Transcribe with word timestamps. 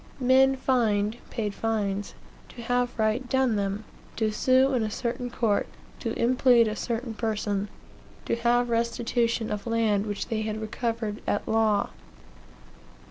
Men 0.19 0.55
fined 0.55 1.17
(paid 1.29 1.53
fines) 1.53 2.15
to 2.49 2.63
have 2.63 2.97
right 2.97 3.29
done 3.29 3.55
them; 3.55 3.83
to 4.15 4.31
sue 4.31 4.73
in 4.73 4.81
a 4.81 4.89
certain 4.89 5.29
court; 5.29 5.67
to 5.99 6.15
implead 6.15 6.67
a 6.67 6.75
certain 6.75 7.13
person; 7.13 7.69
to 8.25 8.35
have 8.37 8.71
restitution 8.71 9.51
of 9.51 9.67
land 9.67 10.07
which 10.07 10.29
they 10.29 10.41
had 10.41 10.59
recovered 10.59 11.21
at 11.27 11.47
law. 11.47 11.91